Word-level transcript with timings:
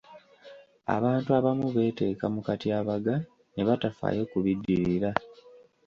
Abantu 0.95 1.29
abamu 1.37 1.67
beeteeka 1.75 2.25
mu 2.33 2.41
katyabaga 2.47 3.15
ne 3.53 3.61
batafaayo 3.67 4.23
ku 4.31 4.37
biddirira. 4.45 5.11